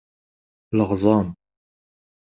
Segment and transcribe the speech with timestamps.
[0.77, 1.27] Leɣẓam.